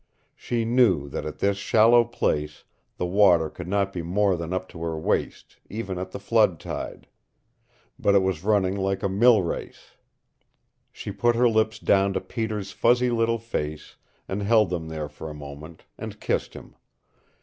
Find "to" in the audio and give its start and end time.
4.69-4.81, 12.13-12.19